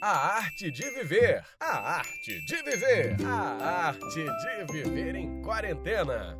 A 0.00 0.36
arte 0.36 0.70
de 0.70 0.88
viver. 0.90 1.42
A 1.58 1.96
arte 1.96 2.40
de 2.46 2.62
viver. 2.62 3.16
A 3.26 3.88
arte 3.88 4.24
de 4.46 4.72
viver 4.72 5.16
em 5.16 5.42
quarentena. 5.42 6.38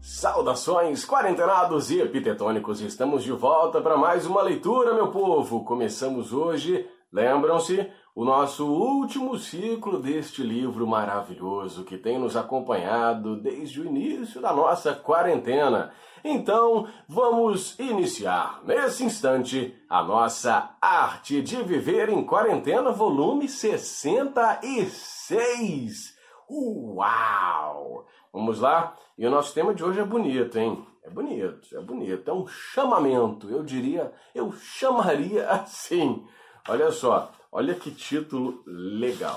Saudações, 0.00 1.04
quarentenados 1.06 1.92
e 1.92 2.00
epitetônicos! 2.00 2.80
Estamos 2.80 3.22
de 3.22 3.30
volta 3.30 3.80
para 3.80 3.96
mais 3.96 4.26
uma 4.26 4.42
leitura, 4.42 4.94
meu 4.94 5.12
povo! 5.12 5.64
Começamos 5.64 6.32
hoje, 6.32 6.84
lembram-se, 7.12 7.88
o 8.14 8.26
nosso 8.26 8.66
último 8.66 9.38
ciclo 9.38 9.98
deste 9.98 10.42
livro 10.42 10.86
maravilhoso 10.86 11.82
que 11.84 11.96
tem 11.96 12.18
nos 12.18 12.36
acompanhado 12.36 13.40
desde 13.40 13.80
o 13.80 13.86
início 13.86 14.38
da 14.40 14.52
nossa 14.52 14.94
quarentena. 14.94 15.94
Então, 16.22 16.86
vamos 17.08 17.78
iniciar 17.78 18.60
nesse 18.64 19.02
instante 19.02 19.74
a 19.88 20.02
nossa 20.02 20.76
Arte 20.80 21.40
de 21.40 21.62
Viver 21.62 22.10
em 22.10 22.22
Quarentena, 22.22 22.92
volume 22.92 23.48
66. 23.48 26.14
Uau! 26.50 28.06
Vamos 28.30 28.60
lá? 28.60 28.94
E 29.16 29.26
o 29.26 29.30
nosso 29.30 29.54
tema 29.54 29.74
de 29.74 29.82
hoje 29.82 30.00
é 30.00 30.04
bonito, 30.04 30.58
hein? 30.58 30.86
É 31.02 31.08
bonito, 31.08 31.74
é 31.76 31.80
bonito. 31.80 32.30
É 32.30 32.34
um 32.34 32.46
chamamento, 32.46 33.48
eu 33.50 33.62
diria, 33.62 34.12
eu 34.34 34.52
chamaria 34.52 35.48
assim. 35.48 36.22
Olha 36.68 36.92
só, 36.92 37.32
olha 37.50 37.74
que 37.74 37.90
título 37.90 38.62
legal. 38.66 39.36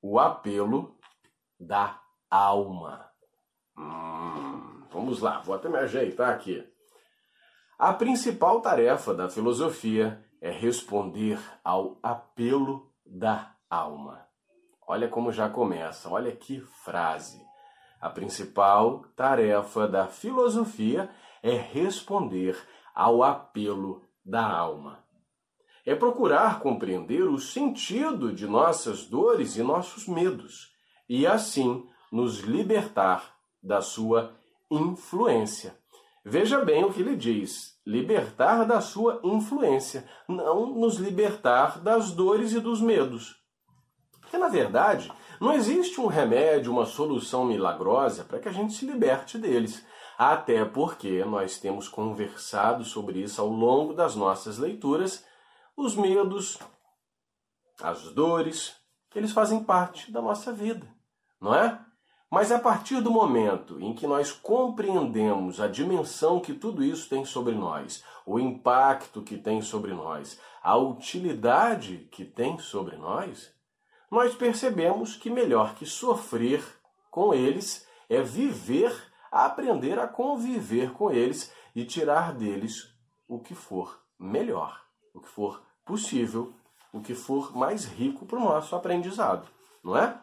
O 0.00 0.18
apelo 0.18 0.96
da 1.58 2.00
alma. 2.30 3.10
Hum, 3.76 4.84
vamos 4.92 5.20
lá, 5.20 5.40
vou 5.40 5.56
até 5.56 5.68
me 5.68 5.76
ajeitar 5.76 6.30
aqui. 6.32 6.64
A 7.76 7.92
principal 7.92 8.60
tarefa 8.60 9.12
da 9.12 9.28
filosofia 9.28 10.24
é 10.40 10.50
responder 10.50 11.40
ao 11.64 11.98
apelo 12.02 12.92
da 13.04 13.54
alma. 13.68 14.24
Olha 14.86 15.08
como 15.08 15.32
já 15.32 15.50
começa, 15.50 16.08
olha 16.08 16.34
que 16.34 16.60
frase. 16.60 17.44
A 18.00 18.08
principal 18.08 19.04
tarefa 19.16 19.88
da 19.88 20.06
filosofia 20.06 21.10
é 21.42 21.50
responder 21.56 22.56
ao 22.94 23.24
apelo 23.24 24.08
da 24.24 24.46
alma. 24.48 25.07
É 25.88 25.94
procurar 25.94 26.60
compreender 26.60 27.22
o 27.22 27.38
sentido 27.38 28.30
de 28.30 28.46
nossas 28.46 29.06
dores 29.06 29.56
e 29.56 29.62
nossos 29.62 30.06
medos, 30.06 30.68
e 31.08 31.26
assim 31.26 31.82
nos 32.12 32.40
libertar 32.40 33.34
da 33.62 33.80
sua 33.80 34.34
influência. 34.70 35.74
Veja 36.22 36.62
bem 36.62 36.84
o 36.84 36.92
que 36.92 37.00
ele 37.00 37.16
diz: 37.16 37.80
libertar 37.86 38.66
da 38.66 38.82
sua 38.82 39.18
influência, 39.24 40.06
não 40.28 40.74
nos 40.74 40.96
libertar 40.96 41.80
das 41.80 42.10
dores 42.10 42.52
e 42.52 42.60
dos 42.60 42.82
medos. 42.82 43.36
Porque, 44.20 44.36
na 44.36 44.48
verdade, 44.48 45.10
não 45.40 45.54
existe 45.54 46.02
um 46.02 46.06
remédio, 46.06 46.70
uma 46.70 46.84
solução 46.84 47.46
milagrosa 47.46 48.24
para 48.24 48.38
que 48.38 48.48
a 48.50 48.52
gente 48.52 48.74
se 48.74 48.84
liberte 48.84 49.38
deles. 49.38 49.82
Até 50.18 50.66
porque 50.66 51.24
nós 51.24 51.58
temos 51.58 51.88
conversado 51.88 52.84
sobre 52.84 53.22
isso 53.22 53.40
ao 53.40 53.48
longo 53.48 53.94
das 53.94 54.14
nossas 54.14 54.58
leituras, 54.58 55.26
os 55.78 55.94
medos, 55.94 56.58
as 57.80 58.02
dores, 58.12 58.74
eles 59.14 59.30
fazem 59.30 59.62
parte 59.62 60.10
da 60.10 60.20
nossa 60.20 60.52
vida, 60.52 60.84
não 61.40 61.54
é? 61.54 61.80
Mas 62.28 62.50
a 62.50 62.58
partir 62.58 63.00
do 63.00 63.12
momento 63.12 63.80
em 63.80 63.94
que 63.94 64.04
nós 64.04 64.32
compreendemos 64.32 65.60
a 65.60 65.68
dimensão 65.68 66.40
que 66.40 66.52
tudo 66.52 66.82
isso 66.82 67.08
tem 67.08 67.24
sobre 67.24 67.54
nós, 67.54 68.04
o 68.26 68.40
impacto 68.40 69.22
que 69.22 69.38
tem 69.38 69.62
sobre 69.62 69.94
nós, 69.94 70.40
a 70.60 70.76
utilidade 70.76 72.08
que 72.10 72.24
tem 72.24 72.58
sobre 72.58 72.96
nós, 72.96 73.54
nós 74.10 74.34
percebemos 74.34 75.14
que 75.14 75.30
melhor 75.30 75.76
que 75.76 75.86
sofrer 75.86 76.64
com 77.08 77.32
eles 77.32 77.86
é 78.10 78.20
viver, 78.20 78.92
aprender 79.30 80.00
a 80.00 80.08
conviver 80.08 80.92
com 80.92 81.12
eles 81.12 81.52
e 81.72 81.84
tirar 81.84 82.34
deles 82.34 82.92
o 83.28 83.38
que 83.38 83.54
for 83.54 84.02
melhor, 84.18 84.82
o 85.14 85.20
que 85.20 85.28
for 85.28 85.67
possível, 85.88 86.52
o 86.92 87.00
que 87.00 87.14
for 87.14 87.56
mais 87.56 87.86
rico 87.86 88.26
para 88.26 88.38
o 88.38 88.44
nosso 88.44 88.76
aprendizado, 88.76 89.48
não 89.82 89.96
é? 89.96 90.20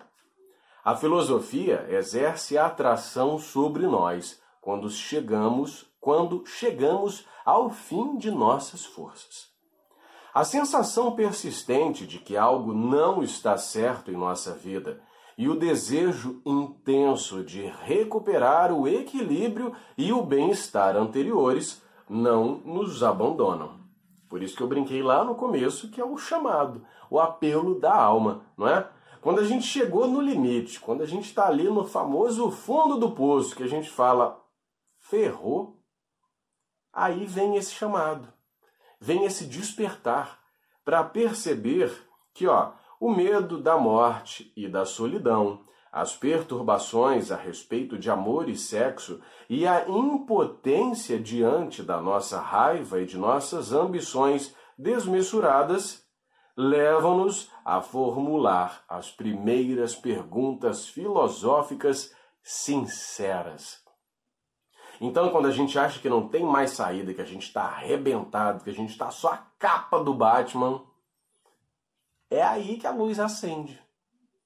A 0.84 0.96
filosofia 0.96 1.88
exerce 1.90 2.56
atração 2.56 3.40
sobre 3.40 3.88
nós 3.88 4.40
quando 4.62 4.88
chegamos, 4.92 5.88
quando 6.00 6.46
chegamos 6.46 7.26
ao 7.44 7.72
fim 7.72 8.16
de 8.18 8.30
nossas 8.30 8.86
forças. 8.86 9.48
A 10.32 10.44
sensação 10.44 11.16
persistente 11.16 12.06
de 12.06 12.20
que 12.20 12.38
algo 12.38 12.72
não 12.72 13.24
está 13.24 13.58
certo 13.58 14.12
em 14.12 14.18
nossa 14.18 14.54
vida 14.54 15.02
e 15.36 15.50
o 15.50 15.56
desejo 15.56 16.42
intenso 16.46 17.44
de 17.44 17.66
recuperar 17.84 18.72
o 18.72 18.88
equilíbrio 18.88 19.74
e 19.98 20.14
o 20.14 20.22
bem-estar 20.22 20.96
anteriores 20.96 21.82
não 22.08 22.58
nos 22.64 23.02
abandonam. 23.02 23.85
Por 24.36 24.44
isso 24.44 24.58
que 24.58 24.62
eu 24.62 24.68
brinquei 24.68 25.02
lá 25.02 25.24
no 25.24 25.34
começo 25.34 25.90
que 25.90 26.02
é 26.02 26.04
o 26.04 26.18
chamado, 26.18 26.86
o 27.10 27.22
apelo 27.22 27.80
da 27.80 27.96
alma, 27.96 28.46
não 28.58 28.68
é? 28.68 28.86
Quando 29.22 29.40
a 29.40 29.46
gente 29.46 29.66
chegou 29.66 30.10
no 30.10 30.20
limite, 30.20 30.78
quando 30.78 31.04
a 31.04 31.06
gente 31.06 31.24
está 31.24 31.48
ali 31.48 31.70
no 31.70 31.86
famoso 31.86 32.52
fundo 32.52 32.98
do 32.98 33.12
poço, 33.12 33.56
que 33.56 33.64
a 33.64 33.68
gente 33.68 33.90
fala, 33.90 34.44
ferrou, 35.00 35.82
aí 36.92 37.26
vem 37.26 37.56
esse 37.56 37.72
chamado 37.72 38.28
vem 39.00 39.24
esse 39.24 39.46
despertar 39.46 40.38
para 40.84 41.02
perceber 41.02 42.06
que 42.34 42.46
ó, 42.46 42.74
o 43.00 43.10
medo 43.10 43.62
da 43.62 43.78
morte 43.78 44.52
e 44.54 44.68
da 44.68 44.84
solidão, 44.84 45.64
as 45.96 46.14
perturbações 46.14 47.32
a 47.32 47.38
respeito 47.38 47.98
de 47.98 48.12
amor 48.12 48.50
e 48.50 48.58
sexo 48.58 49.22
e 49.50 49.66
a 49.66 49.88
impotência 49.88 51.18
diante 51.18 51.82
da 51.82 52.02
nossa 52.02 52.38
raiva 52.38 53.02
e 53.02 53.06
de 53.06 53.18
nossas 53.18 53.72
ambições 53.72 54.54
desmesuradas 54.78 56.06
levam-nos 56.58 57.50
a 57.64 57.80
formular 57.80 58.84
as 58.90 59.10
primeiras 59.10 59.96
perguntas 59.96 60.86
filosóficas 60.86 62.14
sinceras. 62.44 63.82
Então, 65.00 65.30
quando 65.30 65.48
a 65.48 65.52
gente 65.52 65.80
acha 65.80 66.02
que 66.02 66.10
não 66.10 66.28
tem 66.28 66.44
mais 66.44 66.72
saída, 66.72 67.14
que 67.14 67.22
a 67.22 67.26
gente 67.26 67.44
está 67.44 67.64
arrebentado, 67.64 68.66
que 68.66 68.70
a 68.70 68.74
gente 68.74 68.90
está 68.90 69.10
só 69.12 69.32
a 69.32 69.38
capa 69.58 70.04
do 70.04 70.14
Batman, 70.14 70.84
é 72.30 72.44
aí 72.44 72.78
que 72.78 72.86
a 72.86 72.92
luz 72.92 73.18
acende. 73.18 73.82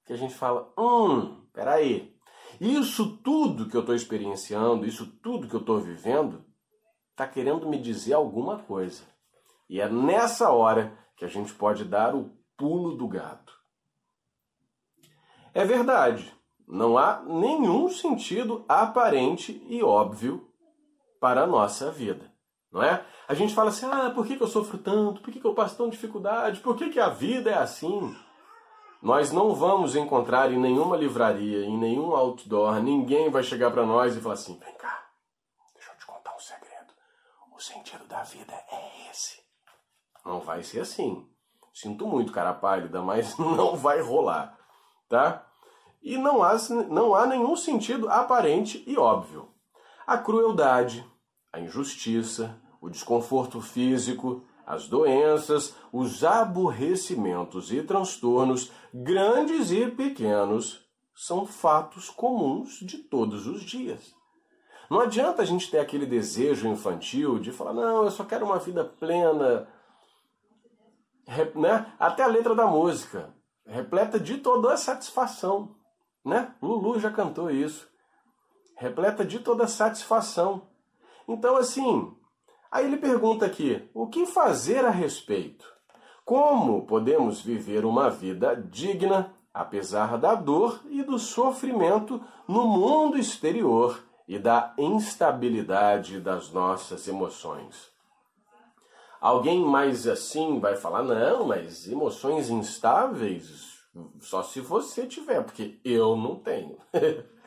Que 0.06 0.14
a 0.14 0.18
gente 0.18 0.34
fala: 0.36 0.72
hum, 0.78 1.38
peraí. 1.54 2.16
Isso 2.60 3.18
tudo 3.18 3.70
que 3.70 3.76
eu 3.76 3.82
estou 3.82 3.96
experienciando, 3.96 4.86
isso 4.86 5.06
tudo 5.22 5.48
que 5.48 5.56
eu 5.56 5.62
estou 5.62 5.80
vivendo, 5.80 6.44
está 7.12 7.28
querendo 7.28 7.68
me 7.68 7.80
dizer 7.80 8.14
alguma 8.14 8.60
coisa. 8.60 9.04
E 9.70 9.80
é 9.80 9.90
nessa 9.90 10.52
hora 10.52 10.98
que 11.16 11.26
a 11.26 11.28
gente 11.28 11.54
pode 11.54 11.86
dar 11.86 12.16
o 12.16 12.32
pulo 12.58 12.96
do 12.96 13.08
gato. 13.08 13.54
É 15.54 15.66
verdade. 15.66 16.34
Não 16.68 16.98
há 16.98 17.22
nenhum 17.24 17.90
sentido 17.90 18.64
aparente 18.68 19.66
e 19.68 19.81
óbvio 19.81 20.48
para 21.20 21.44
a 21.44 21.48
nossa 21.48 21.92
vida, 21.92 22.31
não 22.72 22.81
é? 22.81 23.04
A 23.28 23.34
gente 23.34 23.54
fala 23.54 23.70
assim, 23.70 23.86
ah, 23.88 24.12
por 24.12 24.26
que, 24.26 24.38
que 24.38 24.44
eu 24.44 24.48
sofro 24.48 24.78
tanto? 24.78 25.22
Por 25.22 25.34
que, 25.34 25.40
que 25.40 25.46
eu 25.46 25.54
passo 25.54 25.76
tanta 25.76 25.92
dificuldade? 25.92 26.62
Por 26.62 26.76
que, 26.76 26.90
que 26.90 27.00
a 27.00 27.10
vida 27.10 27.50
é 27.50 27.58
assim? 27.58 28.16
Nós 29.02 29.32
não 29.32 29.56
vamos 29.56 29.96
encontrar 29.96 30.52
em 30.52 30.60
nenhuma 30.60 30.98
livraria, 30.98 31.66
em 31.66 31.78
nenhum 31.78 32.16
outdoor, 32.16 32.82
ninguém 32.82 33.30
vai 33.30 33.44
chegar 33.44 33.72
para 33.72 33.86
nós 33.86 34.16
e 34.16 34.22
falar 34.22 34.34
assim, 34.34 34.60
vem 34.60 34.76
cá, 34.76 35.08
deixa 35.74 35.92
eu 35.92 35.98
te 35.98 36.06
contar 36.06 36.36
um 36.36 36.40
segredo. 36.40 36.94
O 37.56 37.60
sentido 37.60 38.06
da 38.08 38.24
vida 38.24 38.54
é 38.54 39.10
esse. 39.10 39.40
Não 40.26 40.40
vai 40.40 40.64
ser 40.64 40.82
assim. 40.82 41.26
Sinto 41.74 42.06
muito, 42.06 42.34
cara 42.34 42.54
pálida, 42.54 43.02
mas 43.02 43.38
não 43.40 43.75
vai 43.75 44.01
rolar, 44.01 44.57
tá? 45.07 45.50
e 46.02 46.18
não 46.18 46.42
há, 46.44 46.56
não 46.90 47.13
há 47.13 47.25
nenhum 47.25 47.56
sentido 47.56 48.10
aparente 48.10 48.84
e 48.88 48.98
óbvio. 48.98 49.50
A 50.07 50.18
crueldade, 50.18 51.06
a 51.52 51.60
injustiça, 51.60 52.60
o 52.81 52.90
desconforto 52.90 53.62
físico, 53.62 54.45
as 54.69 54.88
doenças, 54.88 55.75
os 55.92 56.24
aborrecimentos 56.24 57.74
e 57.74 57.83
transtornos, 57.83 58.71
grandes 58.94 59.71
e 59.71 59.88
pequenos, 59.88 60.88
são 61.13 61.45
fatos 61.45 62.10
comuns 62.10 62.80
de 62.80 63.00
todos 63.00 63.48
os 63.48 63.62
dias. 63.62 64.16
Não 64.89 65.01
adianta 65.01 65.42
a 65.42 65.45
gente 65.45 65.69
ter 65.69 65.80
aquele 65.80 66.06
desejo 66.06 66.68
infantil 66.68 67.39
de 67.39 67.51
falar, 67.51 67.74
não, 67.74 68.06
eu 68.06 68.12
só 68.12 68.24
quero 68.24 68.45
uma 68.45 68.60
vida 68.60 68.86
plena. 68.86 69.68
Né? 71.56 71.94
Até 72.00 72.24
a 72.24 72.27
letra 72.27 72.56
da 72.56 72.66
música, 72.66 73.33
repleta 73.66 74.19
de 74.19 74.38
toda 74.38 74.74
a 74.74 74.77
satisfação 74.77 75.75
né? 76.30 76.54
Lulu 76.62 77.00
já 77.00 77.12
cantou 77.12 77.50
isso. 77.50 77.89
Repleta 78.77 79.25
de 79.25 79.39
toda 79.39 79.68
satisfação. 79.68 80.68
Então, 81.27 81.57
assim, 81.57 82.16
aí 82.71 82.86
ele 82.86 82.98
pergunta 82.98 83.45
aqui: 83.45 83.89
o 83.94 84.07
que 84.07 84.25
fazer 84.25 84.86
a 84.86 84.89
respeito? 84.89 85.66
Como 86.25 86.86
podemos 86.86 87.42
viver 87.42 87.86
uma 87.86 88.10
vida 88.10 88.56
digna, 88.56 89.33
apesar 89.54 90.18
da 90.18 90.36
dor 90.36 90.81
e 90.89 91.01
do 91.01 91.18
sofrimento 91.18 92.24
no 92.48 92.68
mundo 92.68 93.18
exterior 93.18 94.04
e 94.27 94.38
da 94.38 94.74
instabilidade 94.77 96.19
das 96.19 96.51
nossas 96.51 97.07
emoções? 97.07 97.89
Alguém 99.19 99.60
mais 99.60 100.07
assim 100.07 100.60
vai 100.60 100.75
falar: 100.75 101.04
não, 101.04 101.48
mas 101.48 101.88
emoções 101.88 102.50
instáveis 102.50 103.80
só 104.19 104.44
se 104.44 104.62
você 104.62 105.06
tiver, 105.06 105.44
porque 105.44 105.80
eu 105.83 106.16
não 106.16 106.36
tenho. 106.36 106.77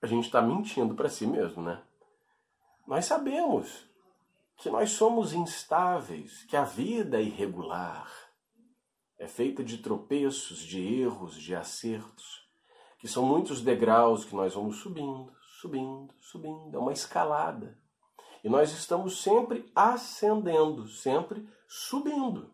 a 0.00 0.06
gente 0.06 0.24
está 0.24 0.42
mentindo 0.42 0.94
para 0.94 1.08
si 1.08 1.26
mesmo, 1.26 1.62
né? 1.62 1.80
Nós 2.86 3.06
sabemos 3.06 3.88
que 4.64 4.70
nós 4.70 4.92
somos 4.92 5.34
instáveis, 5.34 6.42
que 6.44 6.56
a 6.56 6.64
vida 6.64 7.18
é 7.18 7.22
irregular, 7.22 8.10
é 9.18 9.28
feita 9.28 9.62
de 9.62 9.76
tropeços, 9.76 10.60
de 10.60 11.02
erros, 11.02 11.34
de 11.34 11.54
acertos, 11.54 12.48
que 12.98 13.06
são 13.06 13.26
muitos 13.26 13.60
degraus 13.60 14.24
que 14.24 14.34
nós 14.34 14.54
vamos 14.54 14.78
subindo, 14.78 15.30
subindo, 15.60 16.14
subindo, 16.18 16.74
é 16.74 16.78
uma 16.78 16.94
escalada. 16.94 17.78
E 18.42 18.48
nós 18.48 18.72
estamos 18.72 19.22
sempre 19.22 19.70
ascendendo, 19.76 20.88
sempre 20.88 21.46
subindo. 21.68 22.50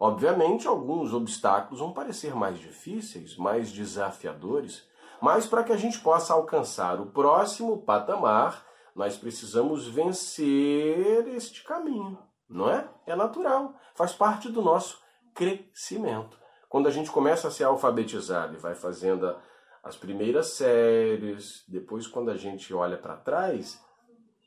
Obviamente, 0.00 0.66
alguns 0.66 1.12
obstáculos 1.12 1.80
vão 1.80 1.92
parecer 1.92 2.34
mais 2.34 2.58
difíceis, 2.58 3.36
mais 3.36 3.70
desafiadores, 3.70 4.88
mas 5.20 5.46
para 5.46 5.62
que 5.62 5.72
a 5.72 5.76
gente 5.76 6.00
possa 6.00 6.32
alcançar 6.32 6.98
o 6.98 7.10
próximo 7.10 7.82
patamar, 7.82 8.65
nós 8.96 9.14
precisamos 9.18 9.86
vencer 9.86 11.28
este 11.28 11.62
caminho, 11.62 12.18
não 12.48 12.70
é? 12.70 12.88
É 13.04 13.14
natural, 13.14 13.74
faz 13.94 14.14
parte 14.14 14.48
do 14.48 14.62
nosso 14.62 14.98
crescimento. 15.34 16.38
Quando 16.66 16.88
a 16.88 16.90
gente 16.90 17.10
começa 17.10 17.46
a 17.46 17.50
ser 17.50 17.64
alfabetizado 17.64 18.54
e 18.54 18.58
vai 18.58 18.74
fazendo 18.74 19.36
as 19.84 19.96
primeiras 19.96 20.54
séries, 20.54 21.62
depois 21.68 22.06
quando 22.06 22.30
a 22.30 22.36
gente 22.36 22.72
olha 22.72 22.96
para 22.96 23.18
trás, 23.18 23.78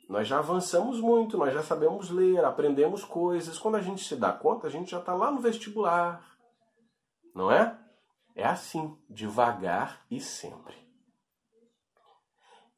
nós 0.09 0.27
já 0.27 0.39
avançamos 0.39 0.99
muito, 0.99 1.37
nós 1.37 1.53
já 1.53 1.61
sabemos 1.61 2.09
ler, 2.09 2.43
aprendemos 2.43 3.05
coisas. 3.05 3.59
Quando 3.59 3.75
a 3.75 3.81
gente 3.81 4.03
se 4.03 4.15
dá 4.15 4.33
conta, 4.33 4.65
a 4.65 4.69
gente 4.71 4.89
já 4.89 4.99
está 4.99 5.13
lá 5.13 5.29
no 5.29 5.39
vestibular. 5.39 6.25
Não 7.35 7.51
é? 7.51 7.77
É 8.35 8.45
assim, 8.45 8.97
devagar 9.07 10.03
e 10.09 10.19
sempre. 10.19 10.88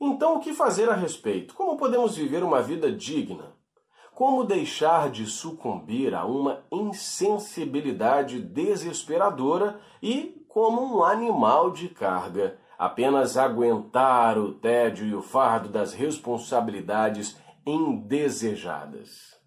Então, 0.03 0.37
o 0.37 0.39
que 0.39 0.51
fazer 0.51 0.89
a 0.89 0.95
respeito? 0.95 1.53
Como 1.53 1.77
podemos 1.77 2.15
viver 2.15 2.43
uma 2.43 2.59
vida 2.59 2.91
digna? 2.91 3.55
Como 4.15 4.43
deixar 4.43 5.11
de 5.11 5.27
sucumbir 5.27 6.15
a 6.15 6.25
uma 6.25 6.63
insensibilidade 6.71 8.41
desesperadora 8.41 9.79
e, 10.01 10.43
como 10.49 10.81
um 10.81 11.03
animal 11.03 11.69
de 11.69 11.87
carga, 11.87 12.57
apenas 12.79 13.37
aguentar 13.37 14.39
o 14.39 14.55
tédio 14.55 15.05
e 15.05 15.13
o 15.13 15.21
fardo 15.21 15.69
das 15.69 15.93
responsabilidades 15.93 17.39
indesejadas. 17.63 19.39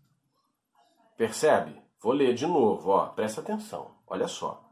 Percebe? 1.16 1.82
Vou 2.00 2.12
ler 2.12 2.32
de 2.32 2.46
novo, 2.46 2.90
ó, 2.90 3.06
presta 3.06 3.40
atenção. 3.40 3.96
Olha 4.06 4.28
só. 4.28 4.63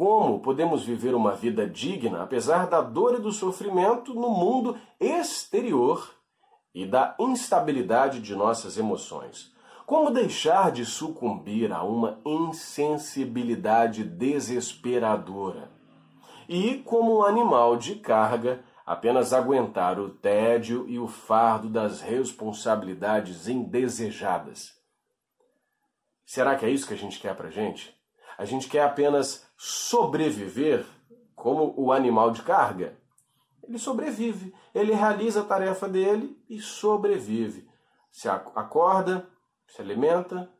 Como 0.00 0.40
podemos 0.40 0.82
viver 0.82 1.14
uma 1.14 1.32
vida 1.32 1.68
digna 1.68 2.22
apesar 2.22 2.66
da 2.66 2.80
dor 2.80 3.16
e 3.16 3.20
do 3.20 3.30
sofrimento 3.30 4.14
no 4.14 4.30
mundo 4.30 4.78
exterior 4.98 6.14
e 6.74 6.86
da 6.86 7.14
instabilidade 7.20 8.18
de 8.18 8.34
nossas 8.34 8.78
emoções? 8.78 9.54
Como 9.84 10.10
deixar 10.10 10.72
de 10.72 10.86
sucumbir 10.86 11.70
a 11.70 11.82
uma 11.82 12.18
insensibilidade 12.24 14.02
desesperadora? 14.02 15.70
e, 16.48 16.78
como 16.78 17.18
um 17.18 17.22
animal 17.22 17.76
de 17.76 17.96
carga, 17.96 18.64
apenas 18.86 19.34
aguentar 19.34 20.00
o 20.00 20.08
tédio 20.08 20.88
e 20.88 20.98
o 20.98 21.06
fardo 21.06 21.68
das 21.68 22.00
responsabilidades 22.00 23.48
indesejadas. 23.48 24.72
Será 26.24 26.56
que 26.56 26.64
é 26.64 26.70
isso 26.70 26.88
que 26.88 26.94
a 26.94 26.96
gente 26.96 27.20
quer 27.20 27.36
pra 27.36 27.50
gente? 27.50 27.99
A 28.40 28.46
gente 28.46 28.70
quer 28.70 28.84
apenas 28.84 29.46
sobreviver 29.54 30.86
como 31.36 31.74
o 31.76 31.92
animal 31.92 32.30
de 32.30 32.40
carga? 32.40 32.96
Ele 33.62 33.78
sobrevive, 33.78 34.54
ele 34.74 34.94
realiza 34.94 35.42
a 35.42 35.44
tarefa 35.44 35.86
dele 35.86 36.42
e 36.48 36.58
sobrevive. 36.58 37.68
Se 38.10 38.30
acorda, 38.30 39.28
se 39.66 39.82
alimenta, 39.82 40.50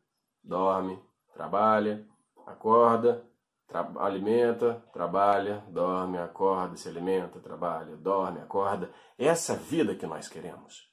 dorme, 0.44 1.02
trabalha, 1.32 2.06
acorda, 2.46 3.26
Tra 3.66 3.90
alimenta, 3.98 4.84
trabalha, 4.92 5.64
dorme, 5.68 6.18
acorda, 6.18 6.76
se 6.76 6.86
alimenta, 6.86 7.40
trabalha, 7.40 7.96
dorme, 7.96 8.40
acorda. 8.40 8.90
Essa 9.16 9.56
vida 9.56 9.94
que 9.94 10.06
nós 10.06 10.28
queremos. 10.28 10.89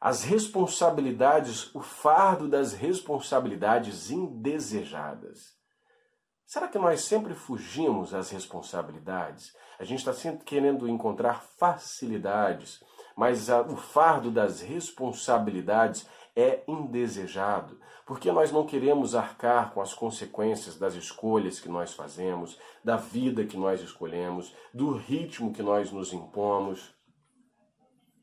As 0.00 0.24
responsabilidades, 0.24 1.74
o 1.74 1.80
fardo 1.80 2.48
das 2.48 2.72
responsabilidades 2.72 4.10
indesejadas. 4.10 5.56
Será 6.44 6.68
que 6.68 6.78
nós 6.78 7.00
sempre 7.00 7.34
fugimos 7.34 8.14
às 8.14 8.30
responsabilidades? 8.30 9.52
A 9.80 9.84
gente 9.84 9.98
está 9.98 10.12
sempre 10.12 10.44
querendo 10.44 10.88
encontrar 10.88 11.42
facilidades, 11.58 12.82
mas 13.16 13.50
a, 13.50 13.62
o 13.62 13.76
fardo 13.76 14.30
das 14.30 14.60
responsabilidades 14.60 16.06
é 16.36 16.62
indesejado, 16.68 17.80
porque 18.06 18.30
nós 18.30 18.52
não 18.52 18.66
queremos 18.66 19.14
arcar 19.14 19.72
com 19.72 19.80
as 19.80 19.94
consequências 19.94 20.78
das 20.78 20.94
escolhas 20.94 21.58
que 21.58 21.68
nós 21.68 21.94
fazemos, 21.94 22.58
da 22.84 22.96
vida 22.96 23.44
que 23.44 23.56
nós 23.56 23.80
escolhemos, 23.80 24.54
do 24.72 24.92
ritmo 24.92 25.52
que 25.52 25.62
nós 25.62 25.90
nos 25.90 26.12
impomos. 26.12 26.94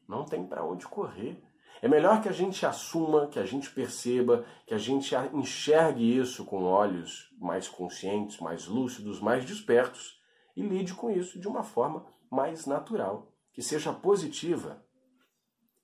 Não 0.08 0.24
tem 0.24 0.46
para 0.46 0.64
onde 0.64 0.88
correr. 0.88 1.44
É 1.84 1.88
melhor 1.90 2.22
que 2.22 2.30
a 2.30 2.32
gente 2.32 2.66
assuma, 2.66 3.28
que 3.28 3.38
a 3.38 3.46
gente 3.46 3.70
perceba, 3.70 4.46
que 4.66 4.74
a 4.74 4.78
gente 4.78 5.14
enxergue 5.34 6.18
isso 6.18 6.46
com 6.46 6.64
olhos 6.64 7.30
mais 7.38 7.68
conscientes, 7.68 8.40
mais 8.40 8.68
lúcidos, 8.68 9.20
mais 9.20 9.44
despertos 9.44 10.18
e 10.56 10.62
lide 10.62 10.94
com 10.94 11.12
isso 11.12 11.38
de 11.38 11.46
uma 11.46 11.62
forma 11.62 12.06
mais 12.32 12.66
natural, 12.66 13.34
que 13.52 13.62
seja 13.62 13.92
positiva 13.92 14.82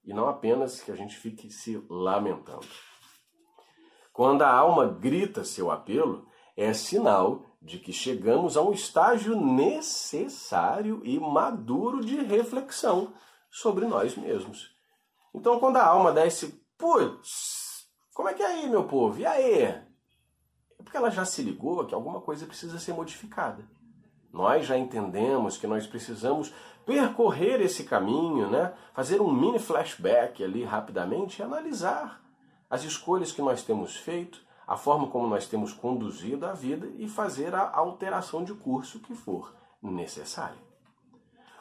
e 0.05 0.13
não 0.13 0.29
apenas 0.29 0.81
que 0.81 0.89
a 0.89 0.95
gente 0.95 1.17
fique 1.17 1.51
se 1.51 1.83
lamentando. 1.89 2.65
Quando 4.13 4.43
a 4.43 4.53
alma 4.53 4.87
grita 4.87 5.43
seu 5.43 5.69
apelo, 5.69 6.25
é 6.55 6.71
sinal 6.71 7.43
de 7.61 7.77
que 7.77 7.91
chegamos 7.91 8.56
a 8.56 8.61
um 8.61 8.71
estágio 8.71 9.35
necessário 9.35 11.01
e 11.03 11.19
maduro 11.19 11.99
de 11.99 12.15
reflexão 12.21 13.13
sobre 13.51 13.85
nós 13.85 14.15
mesmos. 14.15 14.79
Então, 15.33 15.59
quando 15.59 15.78
a 15.78 15.86
alma 15.86 16.12
dá 16.12 16.26
esse 16.26 16.48
putz, 16.78 17.88
como 18.14 18.30
é 18.30 18.33
que 18.33 18.44
é 18.44 18.48
aí, 18.48 18.69
meu 18.69 18.83
povo? 18.83 19.19
E 19.19 19.26
aí? 19.26 19.64
É 19.64 19.86
porque 20.83 20.98
ela 20.98 21.12
já 21.12 21.26
se 21.26 21.42
ligou 21.42 21.86
que 21.86 21.94
alguma 21.94 22.21
coisa 22.21 22.45
precisa 22.45 22.80
ser 22.80 22.94
modificada. 22.94 23.64
Nós 24.31 24.66
já 24.66 24.78
entendemos 24.78 25.57
que 25.57 25.68
nós 25.68 25.86
precisamos 25.88 26.54
percorrer 26.86 27.62
esse 27.62 27.83
caminho, 27.83 28.50
né? 28.50 28.74
fazer 28.94 29.21
um 29.21 29.31
mini 29.31 29.59
flashback 29.59 30.44
ali 30.44 30.64
rapidamente 30.64 31.40
e 31.40 31.44
analisar 31.44 32.21
as 32.69 32.83
escolhas 32.83 33.31
que 33.31 33.42
nós 33.42 33.64
temos 33.64 33.95
feito, 33.95 34.42
a 34.68 34.78
forma 34.78 35.07
como 35.07 35.28
nós 35.28 35.48
temos 35.48 35.74
conduzido 35.74 36.45
a 36.45 36.54
vida 36.54 36.88
e 36.98 37.07
fazer 37.07 37.56
a 37.56 37.71
alteração 37.76 38.44
de 38.44 38.54
curso 38.54 39.00
que 39.00 39.16
for 39.16 39.56
necessária. 39.81 40.59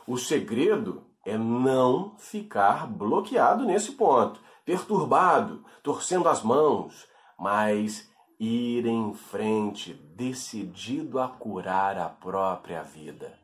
O 0.07 0.19
segredo 0.19 1.07
é 1.29 1.37
não 1.37 2.17
ficar 2.17 2.87
bloqueado 2.87 3.65
nesse 3.65 3.93
ponto, 3.93 4.41
perturbado, 4.65 5.65
torcendo 5.83 6.29
as 6.29 6.43
mãos, 6.43 7.07
mas 7.39 8.11
ir 8.39 8.87
em 8.87 9.13
frente, 9.15 9.93
decidido 9.93 11.21
a 11.21 11.29
curar 11.29 11.99
a 11.99 12.09
própria 12.09 12.83
vida. 12.83 13.39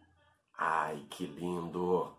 Ai, 0.57 1.05
que 1.11 1.27
lindo! 1.27 2.17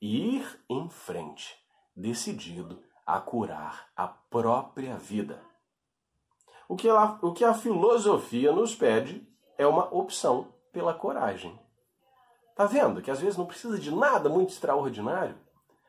Ir 0.00 0.46
em 0.68 0.88
frente, 0.88 1.56
decidido 1.96 2.82
a 3.06 3.18
curar 3.20 3.88
a 3.96 4.06
própria 4.06 4.96
vida. 4.96 5.42
O 6.68 6.76
que, 6.76 6.88
ela, 6.88 7.18
o 7.22 7.32
que 7.32 7.44
a 7.44 7.54
filosofia 7.54 8.52
nos 8.52 8.74
pede 8.74 9.26
é 9.58 9.66
uma 9.66 9.92
opção 9.94 10.54
pela 10.72 10.94
coragem. 10.94 11.58
Tá 12.54 12.66
vendo 12.66 13.02
que 13.02 13.10
às 13.10 13.20
vezes 13.20 13.36
não 13.36 13.46
precisa 13.46 13.78
de 13.78 13.94
nada 13.94 14.28
muito 14.28 14.50
extraordinário? 14.50 15.36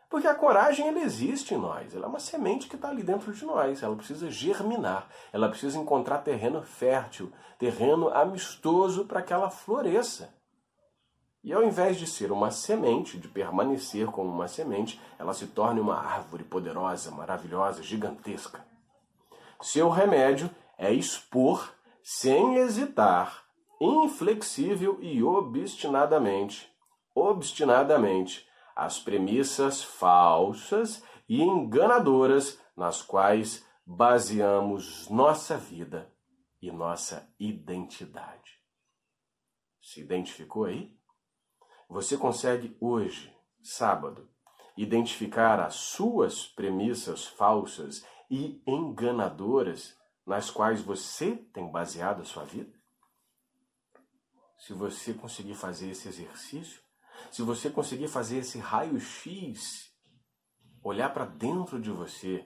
Porque 0.10 0.28
a 0.28 0.36
coragem 0.36 0.88
ela 0.88 1.00
existe 1.00 1.54
em 1.54 1.58
nós, 1.58 1.96
ela 1.96 2.06
é 2.06 2.08
uma 2.08 2.20
semente 2.20 2.68
que 2.68 2.76
está 2.76 2.90
ali 2.90 3.04
dentro 3.04 3.34
de 3.34 3.46
nós, 3.46 3.84
ela 3.84 3.96
precisa 3.96 4.30
germinar, 4.32 5.08
ela 5.34 5.50
precisa 5.50 5.78
encontrar 5.78 6.20
terreno 6.20 6.62
fértil, 6.62 7.32
terreno 7.60 8.10
amistoso 8.10 9.06
para 9.06 9.22
que 9.22 9.34
ela 9.34 9.50
floresça. 9.50 10.34
E 11.44 11.54
ao 11.54 11.64
invés 11.64 11.98
de 11.98 12.08
ser 12.08 12.32
uma 12.32 12.50
semente, 12.50 13.20
de 13.20 13.28
permanecer 13.28 14.08
como 14.08 14.30
uma 14.30 14.48
semente, 14.48 15.00
ela 15.20 15.34
se 15.34 15.48
torne 15.48 15.80
uma 15.80 15.96
árvore 15.96 16.44
poderosa, 16.44 17.12
maravilhosa, 17.12 17.84
gigantesca. 17.84 18.66
Seu 19.62 19.90
remédio 19.90 20.50
é 20.78 20.92
expor 20.92 21.72
sem 22.02 22.56
hesitar, 22.56 23.45
inflexível 23.86 24.98
e 25.02 25.24
obstinadamente, 25.24 26.72
obstinadamente, 27.14 28.48
as 28.76 29.00
premissas 29.00 29.84
falsas 29.84 31.04
e 31.30 31.42
enganadoras 31.42 32.60
nas 32.76 33.02
quais 33.02 33.66
baseamos 33.86 35.08
nossa 35.10 35.58
vida 35.58 36.12
e 36.62 36.72
nossa 36.72 37.32
identidade. 37.40 38.60
Se 39.82 40.02
identificou 40.02 40.66
aí? 40.66 40.94
Você 41.88 42.18
consegue 42.18 42.76
hoje, 42.82 43.32
sábado, 43.62 44.28
identificar 44.76 45.60
as 45.60 45.76
suas 45.76 46.46
premissas 46.46 47.26
falsas 47.26 48.06
e 48.30 48.62
enganadoras 48.68 49.96
nas 50.26 50.50
quais 50.50 50.82
você 50.82 51.36
tem 51.54 51.72
baseado 51.72 52.22
a 52.22 52.26
sua 52.26 52.44
vida? 52.44 52.74
Se 54.58 54.74
você 54.74 55.14
conseguir 55.14 55.56
fazer 55.56 55.90
esse 55.90 56.08
exercício, 56.08 56.82
se 57.32 57.42
você 57.42 57.70
conseguir 57.70 58.08
fazer 58.08 58.40
esse 58.40 58.60
raio-x, 58.60 59.92
olhar 60.84 61.14
para 61.14 61.26
dentro 61.26 61.80
de 61.80 61.92
você, 61.92 62.46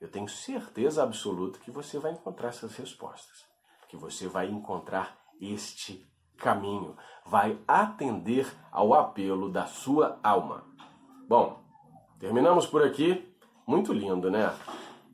eu 0.00 0.10
tenho 0.10 0.28
certeza 0.28 1.02
absoluta 1.02 1.58
que 1.60 1.70
você 1.70 1.98
vai 1.98 2.12
encontrar 2.12 2.48
essas 2.48 2.74
respostas, 2.76 3.44
que 3.88 3.96
você 3.96 4.26
vai 4.26 4.48
encontrar 4.48 5.18
este 5.40 6.10
caminho, 6.36 6.96
vai 7.24 7.58
atender 7.66 8.52
ao 8.70 8.94
apelo 8.94 9.50
da 9.50 9.66
sua 9.66 10.18
alma. 10.22 10.64
Bom, 11.28 11.62
terminamos 12.18 12.66
por 12.66 12.82
aqui. 12.82 13.28
Muito 13.66 13.92
lindo, 13.92 14.28
né? 14.28 14.52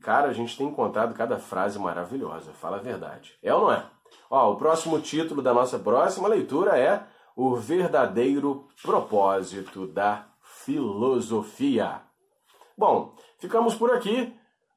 Cara, 0.01 0.29
a 0.29 0.33
gente 0.33 0.57
tem 0.57 0.67
encontrado 0.67 1.13
cada 1.13 1.37
frase 1.37 1.77
maravilhosa, 1.77 2.51
fala 2.53 2.77
a 2.77 2.81
verdade. 2.81 3.37
É 3.43 3.53
ou 3.53 3.61
não 3.61 3.71
é? 3.71 3.89
Ó, 4.29 4.51
o 4.51 4.57
próximo 4.57 4.99
título 4.99 5.41
da 5.41 5.53
nossa 5.53 5.79
próxima 5.79 6.27
leitura 6.27 6.77
é 6.77 7.03
O 7.35 7.55
Verdadeiro 7.55 8.67
Propósito 8.81 9.87
da 9.87 10.27
Filosofia. 10.41 12.01
Bom, 12.77 13.15
ficamos 13.39 13.75
por 13.75 13.93
aqui. 13.93 14.33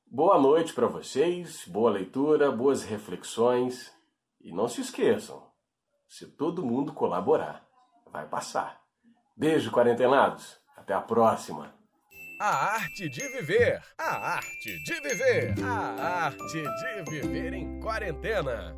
Boa 0.07 0.39
noite 0.39 0.73
para 0.75 0.87
vocês, 0.87 1.65
boa 1.67 1.91
leitura, 1.91 2.51
boas 2.51 2.83
reflexões. 2.83 3.93
E 4.41 4.53
não 4.53 4.69
se 4.69 4.81
esqueçam, 4.81 5.43
se 6.09 6.27
todo 6.27 6.67
mundo 6.67 6.93
colaborar, 6.93 7.65
vai 8.13 8.27
passar. 8.27 8.81
Beijo, 9.37 9.71
quarentenados. 9.71 10.61
Até 10.77 10.93
a 10.93 11.01
próxima. 11.01 11.75
A 12.41 12.75
arte 12.75 13.09
de 13.09 13.27
viver. 13.29 13.81
A 13.97 14.35
arte 14.35 14.83
de 14.85 15.01
viver. 15.01 15.55
A 15.65 16.25
arte 16.27 16.63
de 16.63 17.11
viver 17.11 17.55
em 17.55 17.81
quarentena. 17.81 18.77